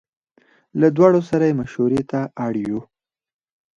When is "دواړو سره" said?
0.97-1.43